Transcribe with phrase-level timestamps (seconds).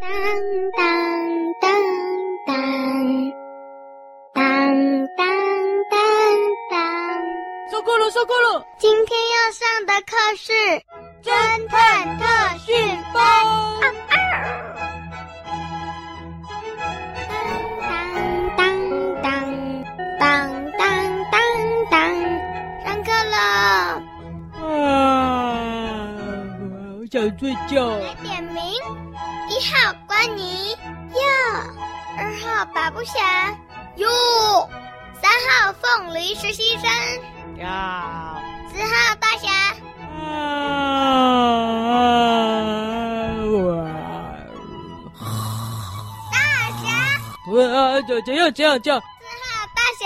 [0.00, 0.08] 当
[0.78, 0.80] 当
[1.60, 1.68] 当
[2.46, 2.48] 当
[4.32, 4.40] 当
[5.14, 5.28] 当
[5.90, 5.94] 当
[6.70, 6.72] 当。
[7.70, 8.64] 上课了，上课了。
[8.78, 10.52] 今天要上的课是
[11.22, 11.28] 侦
[11.68, 12.24] 探特
[12.60, 12.74] 训
[13.12, 13.20] 班。
[18.56, 18.58] 当当
[19.22, 19.30] 当
[20.18, 20.24] 当
[20.78, 20.82] 当
[21.30, 21.36] 当当
[21.90, 21.94] 当。
[22.86, 23.36] 上课了。
[24.62, 26.08] 啊，
[26.98, 27.98] 我想睡觉。
[27.98, 28.62] 来点名。
[29.50, 30.76] 一号关尼，
[31.12, 31.18] 哟；
[32.16, 33.50] 二号把不侠，
[33.96, 34.06] 哟；
[35.20, 36.88] 三号凤梨实习生，
[37.58, 38.40] 呀；
[38.72, 39.50] 四号大侠，
[40.22, 40.30] 啊，
[43.50, 43.58] 哇，
[46.30, 46.36] 大
[46.80, 46.86] 侠，
[47.50, 49.02] 哇，怎怎样怎样怎样？
[49.18, 50.02] 四号大侠，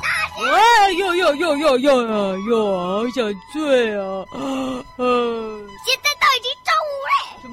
[0.00, 0.06] 大
[0.38, 0.56] 侠，哎
[0.92, 1.98] 呦呦呦呦呦
[2.48, 4.00] 呦，好想睡啊！
[4.98, 6.01] 嗯，现在都已经中午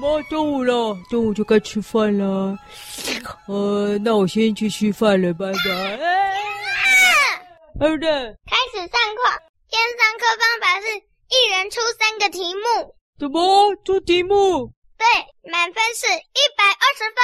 [0.00, 0.02] 了。
[0.02, 0.96] 什么中午了？
[1.10, 2.58] 中午就该吃饭了。
[3.46, 5.98] 呃，那我先去吃饭了，拜拜。
[7.78, 8.08] 好的，
[8.46, 9.42] 开始上课。
[9.68, 12.94] 今天上课方法是一人出三个题目。
[13.18, 14.72] 怎么出题目？
[14.96, 15.06] 对，
[15.50, 17.14] 满分是一百二十分。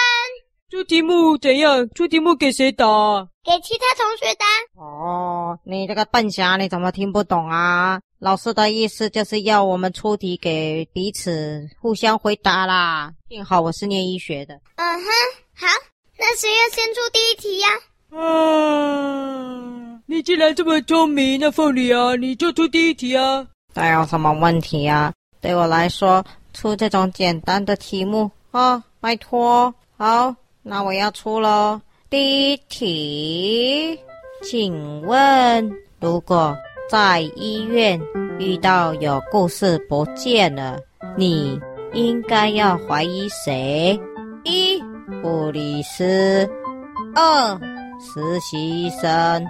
[0.71, 1.89] 出题目怎样？
[1.95, 2.85] 出题目给谁答？
[3.45, 4.45] 给其他同学答。
[4.83, 8.01] 哦，你这个笨侠，你怎么听不懂啊？
[8.19, 13.13] 老师的意思就是要我们出题给彼此互相回答啦。
[13.29, 14.55] 幸好我是念医学的。
[14.77, 15.07] 嗯哼，
[15.55, 15.67] 好，
[16.19, 17.69] 那谁要先出第一题呀？
[18.19, 23.47] 啊，你既然这么聪明，那凤梨啊，你就出第一题啊。
[23.75, 25.13] 那有什么问题啊？
[25.43, 29.75] 对我来说，出这种简单的题目啊，拜托。
[29.99, 31.79] 好，那我要出喽。
[32.09, 34.01] 第一题，
[34.43, 35.71] 请问，
[36.01, 36.57] 如果
[36.89, 38.01] 在医院
[38.39, 40.79] 遇到有故事不见了，
[41.17, 41.61] 你
[41.93, 43.99] 应该要怀疑谁？
[44.45, 44.81] 一、
[45.23, 46.49] 护理师；
[47.15, 47.59] 二、
[47.99, 49.43] 实习生；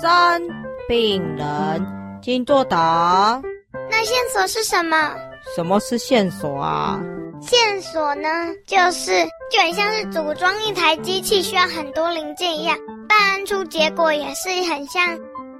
[0.00, 0.42] 三、
[0.88, 1.86] 病人。
[2.20, 3.40] 请作答。
[3.88, 5.14] 那线索是什么？
[5.54, 7.00] 什么是线索啊？
[7.40, 8.28] 线索呢，
[8.66, 9.12] 就是
[9.52, 12.76] 就很像是组装一台机器需要很多零件一样，
[13.08, 15.16] 办案出结果也是很像。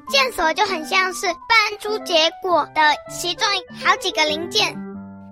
[0.09, 2.81] 线索就很像是搬出结果的
[3.11, 3.47] 其中
[3.85, 4.67] 好几个零件。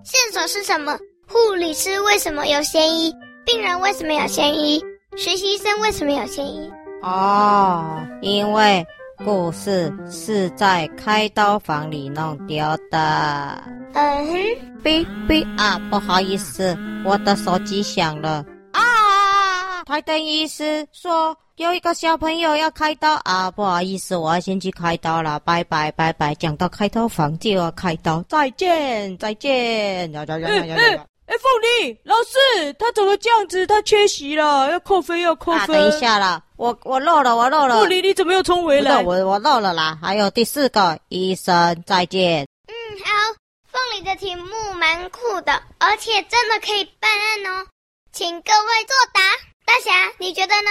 [0.02, 0.98] 线索是什么？
[1.26, 3.14] 护理师为什么有嫌疑？
[3.46, 4.82] 病人为什么有嫌疑？
[5.16, 6.70] 实习生为什么有嫌疑？
[7.02, 8.84] 哦，因为
[9.24, 13.62] 故事是在开刀房里弄丢的。
[13.94, 14.34] 嗯哼，
[14.82, 18.44] 哔哔啊，不好意思，我的手机响了。
[18.72, 26.34] 啊，台灯医师说有一个小朋友要开刀啊，不好意思，我要先去开刀了，拜拜拜拜。
[26.34, 30.10] 讲到开刀房就要开刀，再见再见。
[30.10, 30.76] 呀呀呀呀呀！
[30.76, 33.64] 哎哎，凤梨老师，他怎么这样子？
[33.68, 35.60] 他缺席了，要扣分要扣分。
[35.60, 37.78] 啊，等一下啦，我我漏了，我漏了。
[37.80, 39.00] 凤梨，你怎么又冲回来？
[39.04, 39.96] 我我漏了啦。
[40.02, 42.48] 还有第四个，医生再见。
[42.66, 43.36] 嗯，好。
[43.70, 47.66] 凤梨的题目蛮酷的，而且真的可以办案哦，
[48.12, 49.20] 请各位作答。
[49.64, 50.70] 大侠，你觉得呢？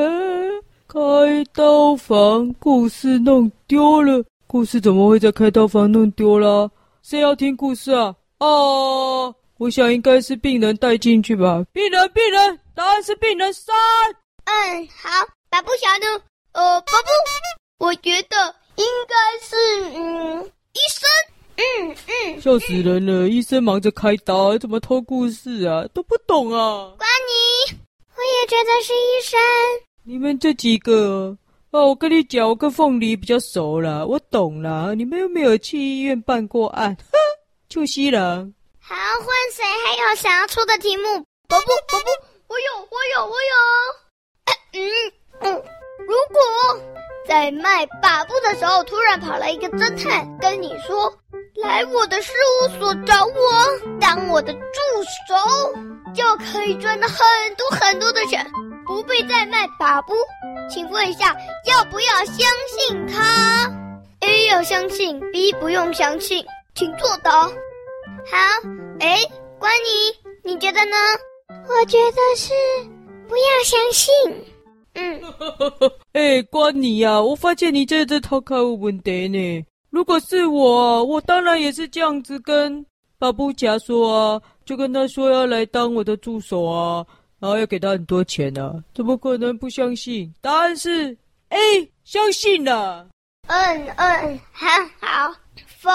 [0.00, 0.98] 呃，开
[1.52, 6.70] 刀房故事弄丢了，故事怎么会在开刀房弄丢了？
[7.02, 8.14] 谁要听故事啊？
[8.38, 11.64] 哦，我想应该是病人带进去吧。
[11.72, 13.74] 病人，病人，答案是病人三。
[14.44, 15.10] 嗯，好，
[15.50, 16.06] 把不晓得。
[16.52, 17.08] 呃，巴布，
[17.78, 19.56] 我觉得应该是
[19.96, 21.08] 嗯，医生。
[21.62, 23.28] 嗯嗯，笑死人了！
[23.28, 25.86] 医生忙着开刀，怎么偷故事啊？
[25.94, 26.92] 都不懂啊。
[26.98, 27.76] 关你，
[28.16, 29.38] 我也觉得是医生。
[30.04, 31.36] 你们这几个
[31.70, 34.94] 啊，我跟你讲，我跟凤梨比较熟了，我懂了。
[34.96, 37.18] 你们又没有去医院办过案，哼，
[37.68, 38.52] 臭西郎。
[38.80, 39.62] 好，换谁？
[39.86, 41.24] 还有想要出的题目？
[41.48, 42.06] 宝布，宝布，
[42.48, 43.54] 我有，我有，我有。
[44.74, 44.90] 嗯
[45.40, 45.62] 嗯，
[46.08, 46.40] 如果
[47.28, 51.12] 在卖把布的时候，突然跑来一个侦探，跟你说。
[51.56, 52.32] 来我的事
[52.62, 54.58] 务所找我，当我的助
[55.28, 55.34] 手，
[56.14, 57.18] 就可以赚到很
[57.56, 58.44] 多很多的钱，
[58.86, 60.14] 不必再卖把布。
[60.70, 63.70] 请问一下，要不要相信他
[64.20, 66.44] ？A 要相信，B 不用相信，
[66.74, 67.30] 请作答。
[67.42, 67.50] 好，
[69.00, 69.18] 哎，
[69.58, 70.96] 关你，你觉得呢？
[71.68, 72.52] 我觉得是
[73.28, 74.12] 不要相信。
[74.94, 75.20] 嗯，
[76.14, 79.66] 哎，关你呀，我发现你这这偷看我问题呢。
[79.92, 82.84] 如果是我，我当然也是这样子跟
[83.18, 87.06] 巴布贾说啊，就跟他说要来当我的助手啊，
[87.38, 90.32] 然后要给他很多钱啊，怎么可能不相信？
[90.40, 91.14] 答案是
[91.50, 93.06] A，相信了。
[93.48, 95.36] 嗯嗯，很好，
[95.66, 95.92] 凤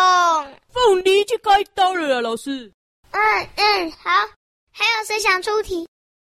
[0.70, 2.72] 凤梨去开刀了啊，老师。
[3.10, 4.12] 嗯，嗯嗯，好。
[4.72, 5.88] 还有谁想出题？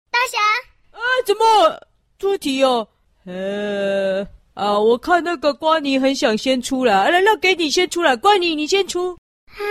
[0.09, 0.97] 大侠。
[0.97, 1.79] 啊，怎么
[2.17, 2.87] 出题哦？
[3.25, 4.25] 呃，
[4.59, 8.13] 啊，我看那个瓜尼很想先出来，来，那给你先出来。
[8.13, 9.15] 瓜尼，你先出。
[9.47, 9.63] 好，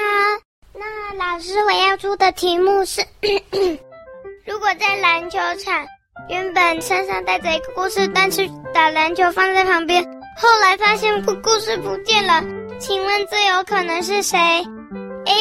[0.72, 3.02] 那老师，我要出的题目是：
[4.48, 5.86] 如果在篮球场，
[6.30, 10.02] 原本身上带着一个故事，但是打篮球放在旁边，
[10.40, 12.42] 后来发现故故事不见了，
[12.80, 15.34] 请问最有可能是谁？A，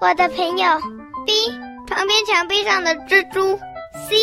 [0.00, 0.66] 我的朋友
[1.24, 3.56] ；B，旁边墙壁上的蜘蛛
[4.08, 4.16] ；C，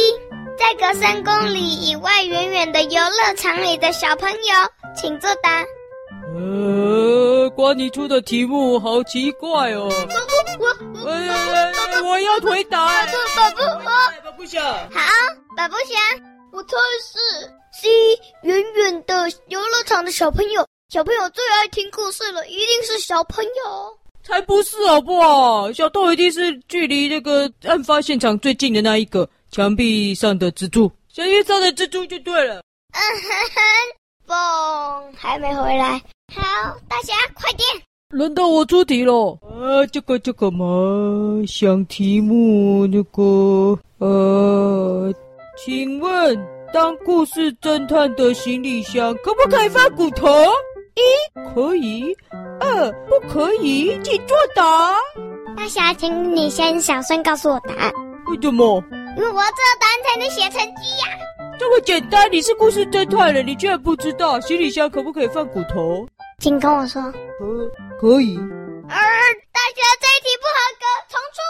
[0.60, 4.54] 在隔三公里以外远远的游乐场里的小朋友。
[4.95, 5.63] 请作答。
[6.36, 9.88] 呃，瓜你出的题目好奇怪哦。
[9.88, 13.06] 我我我、呃、我要回答。
[13.36, 13.62] 宝布，
[14.25, 14.59] 宝布侠。
[14.89, 15.00] 好，
[15.56, 15.95] 宝宝侠，
[16.51, 17.19] 我猜是
[17.80, 17.89] C，
[18.42, 20.65] 远远的游乐场的小朋友。
[20.89, 23.51] 小朋友最爱听故事了，一定是小朋友。
[24.24, 25.71] 才不是好不好？
[25.71, 32.62] 小偷一定是距离那个案发现场最近的那一个，墙壁上的蜘蛛，墙壁上的蜘蛛就对了。
[32.94, 36.00] 嗯哼哼，嘣，还没回来。
[36.31, 37.68] 好，大侠，快点！
[38.10, 39.31] 轮到我出题了。
[39.42, 45.12] 啊，这个这个嘛，想题目那个呃，
[45.58, 46.38] 请问
[46.72, 50.28] 当故事侦探的行李箱可不可以放骨头？
[50.94, 51.02] 一
[51.56, 52.16] 可以，
[52.60, 54.94] 二不可以，请作答。
[55.56, 57.92] 大侠，请你先小声告诉我答案。
[58.28, 58.84] 为什么？
[59.18, 61.08] 因为我要知道答案才能写成绩呀。
[61.60, 66.08] 这么简单，你是故事侦探了，你居然不知道行李箱可不可以放骨头？
[66.40, 67.19] 请跟我说，可
[68.00, 68.38] 可以。
[68.38, 71.42] 呃，大家这一题不合格，重出。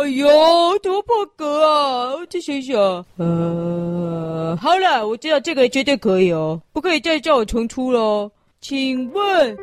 [0.00, 2.14] 哎呦，怎么不合格啊？
[2.14, 2.74] 我再想想。
[3.18, 8.30] 呃，好了，我知道这个绝对可以哦，不可以再叫我重出喽。
[8.62, 9.54] 请问，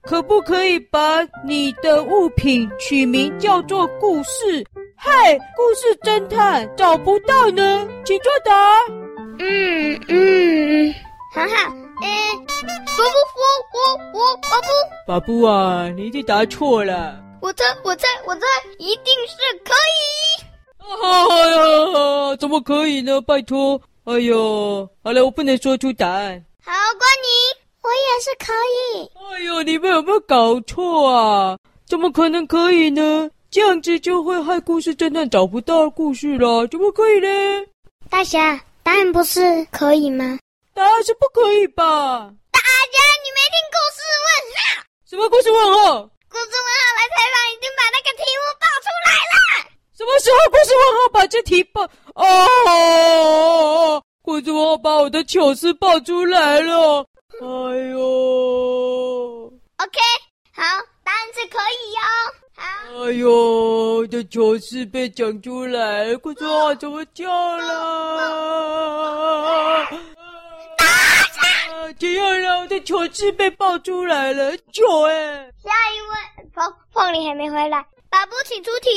[0.00, 4.64] 可不可以把你的物品取名叫做故事？
[5.00, 8.52] 嗨，故事侦探找不到呢，请作答。
[9.38, 10.92] 嗯嗯，
[11.32, 11.54] 很好。
[12.02, 13.02] 哎，宝布，
[13.38, 14.66] 我我我宝布，
[15.06, 17.16] 巴布啊，你一定答错了。
[17.40, 18.46] 我猜我猜我猜，
[18.78, 20.42] 一定是可以。
[20.80, 23.20] 哎呀，怎么可以呢？
[23.20, 26.44] 拜托，哎呦，好了，我不能说出答案。
[26.64, 27.30] 好，关你，
[27.82, 29.08] 我也是可以。
[29.32, 31.56] 哎呦，你们有没有搞错啊？
[31.86, 33.30] 怎么可能可以呢？
[33.50, 37.28] 这样子就会害故事侦探找不到故事了，怎么可以呢？
[38.10, 40.38] 大侠，答案不是可以吗？
[40.74, 41.82] 答案是不可以吧？
[42.52, 44.84] 大侠，你没听故事问号？
[45.08, 46.08] 什么故事问号？
[46.28, 49.34] 故事问号来采访，已经把那个题目报出来了。
[49.96, 51.88] 什么时候故事问号把这题报？
[52.14, 57.06] 哦，故事问号把我的糗事报出来了。
[57.40, 57.46] 哎
[57.92, 59.98] 呦，OK，
[60.52, 60.62] 好，
[61.02, 62.00] 答案是可以哟。
[62.00, 62.06] 好，
[62.58, 67.24] 哎呦，这糗事被讲出来，故事问号怎么叫
[67.56, 68.28] 了？
[71.98, 75.50] 这样了，我的糗事被爆出来了，糗哎！
[75.62, 76.16] 下一位，
[76.54, 78.90] 凤凤梨还没回来，宝布请出题。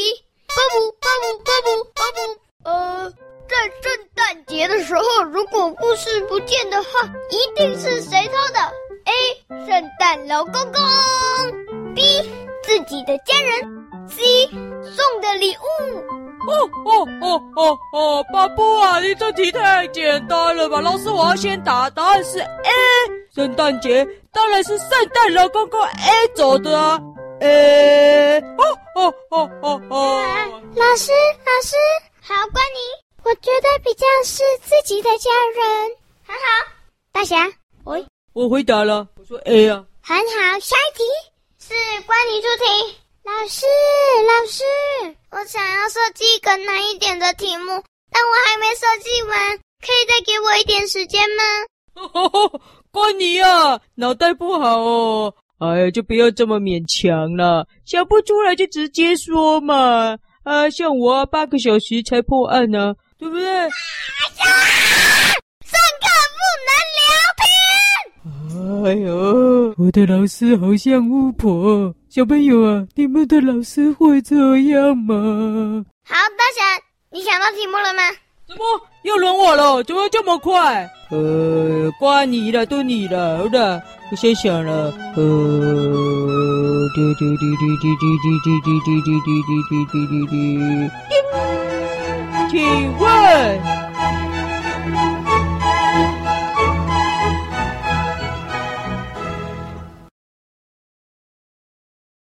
[0.48, 2.20] 宝布，宝布，宝布，宝布，
[2.70, 3.10] 呃，
[3.48, 6.90] 在圣诞节的时候，如果故事不见的话，
[7.30, 8.60] 一定是谁偷的
[9.06, 9.12] ？A.
[9.68, 10.82] 圣诞老公公
[12.92, 14.22] 己的家人，C.
[14.84, 15.62] 送的礼物。
[16.44, 20.82] 哦哦哦哦哦，巴布啊，你这题太简单了吧？
[20.82, 22.72] 老师，我要先答，答案是 A，
[23.34, 27.00] 圣诞节当然是圣诞老公公 A 走的啊
[27.40, 28.64] ，A，哦
[28.96, 30.24] 哦哦哦哦，
[30.76, 31.12] 老师
[31.46, 31.76] 老师，
[32.22, 32.80] 好，关你，
[33.24, 35.92] 我觉得比较是自己的家人，
[36.26, 36.68] 很好，
[37.14, 37.48] 大侠，
[37.86, 41.04] 喂，我回答了，我说 A 啊，很好，下一题
[41.72, 42.98] 是关你出题。
[43.24, 43.66] 老师，
[44.28, 44.64] 老师，
[45.32, 51.44] 我想要设计一个难一点的题目，但我还没设计完，可以再给我一点时间吗？
[52.92, 55.34] 关你啊，脑袋不好哦。
[55.60, 60.18] 哎呀，就不要这么勉强了，想不出来就直接说嘛。
[60.44, 63.48] 啊，像我啊，八个小时才破案呢，啊，对不对？
[63.48, 63.70] 啊
[68.84, 69.16] 哎呦，
[69.82, 71.92] 我的老师好像巫婆。
[72.08, 75.84] 小朋友啊，你们的老师会这样吗？
[76.08, 76.62] 好，大侠，
[77.12, 78.04] 你想到题目了吗？
[78.48, 78.64] 怎么
[79.02, 79.84] 又轮我了？
[79.84, 80.88] 怎么这么快？
[81.10, 84.94] 呃，怪你了，都你了，好的，我先想了。
[85.16, 85.24] 呃，
[86.94, 90.92] 滴滴滴滴滴滴滴滴滴滴滴滴滴滴滴滴。
[92.52, 92.62] 请
[93.00, 93.81] 问？